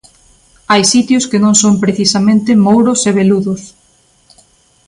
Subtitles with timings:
[0.71, 3.61] Hai sitios que non son precisamente mouros e veludos.